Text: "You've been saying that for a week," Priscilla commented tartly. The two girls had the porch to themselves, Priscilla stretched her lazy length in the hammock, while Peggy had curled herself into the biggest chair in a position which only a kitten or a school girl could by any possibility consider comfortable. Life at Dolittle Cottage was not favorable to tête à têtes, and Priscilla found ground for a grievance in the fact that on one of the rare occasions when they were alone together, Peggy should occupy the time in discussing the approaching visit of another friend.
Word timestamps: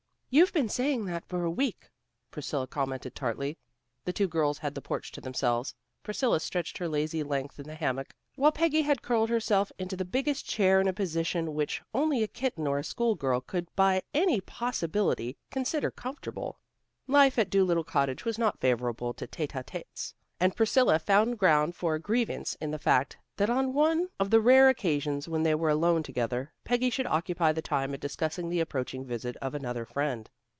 "You've 0.33 0.53
been 0.53 0.69
saying 0.69 1.03
that 1.07 1.25
for 1.27 1.43
a 1.43 1.51
week," 1.51 1.89
Priscilla 2.29 2.65
commented 2.65 3.13
tartly. 3.13 3.57
The 4.05 4.13
two 4.13 4.29
girls 4.29 4.59
had 4.59 4.73
the 4.75 4.81
porch 4.81 5.11
to 5.11 5.19
themselves, 5.19 5.75
Priscilla 6.03 6.39
stretched 6.39 6.77
her 6.77 6.87
lazy 6.87 7.21
length 7.21 7.59
in 7.59 7.67
the 7.67 7.75
hammock, 7.75 8.15
while 8.35 8.53
Peggy 8.53 8.81
had 8.83 9.01
curled 9.01 9.29
herself 9.29 9.73
into 9.77 9.97
the 9.97 10.05
biggest 10.05 10.45
chair 10.47 10.79
in 10.79 10.87
a 10.87 10.93
position 10.93 11.53
which 11.53 11.81
only 11.93 12.23
a 12.23 12.29
kitten 12.29 12.65
or 12.65 12.79
a 12.79 12.83
school 12.85 13.15
girl 13.15 13.41
could 13.41 13.67
by 13.75 14.03
any 14.13 14.39
possibility 14.39 15.35
consider 15.49 15.91
comfortable. 15.91 16.61
Life 17.07 17.37
at 17.37 17.49
Dolittle 17.49 17.83
Cottage 17.83 18.23
was 18.23 18.37
not 18.39 18.61
favorable 18.61 19.13
to 19.15 19.27
tête 19.27 19.51
à 19.51 19.65
têtes, 19.65 20.13
and 20.39 20.55
Priscilla 20.55 20.97
found 20.97 21.39
ground 21.39 21.75
for 21.75 21.93
a 21.95 21.99
grievance 21.99 22.55
in 22.61 22.71
the 22.71 22.79
fact 22.79 23.17
that 23.37 23.49
on 23.49 23.73
one 23.73 24.07
of 24.19 24.29
the 24.29 24.41
rare 24.41 24.69
occasions 24.69 25.27
when 25.27 25.41
they 25.41 25.55
were 25.55 25.69
alone 25.69 26.03
together, 26.03 26.51
Peggy 26.63 26.89
should 26.89 27.07
occupy 27.07 27.51
the 27.51 27.61
time 27.61 27.93
in 27.93 27.99
discussing 27.99 28.49
the 28.49 28.59
approaching 28.59 29.05
visit 29.05 29.35
of 29.37 29.55
another 29.55 29.85
friend. 29.85 30.29